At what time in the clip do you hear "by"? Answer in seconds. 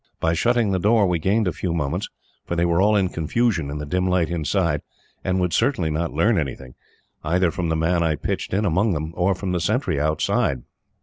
0.19-0.33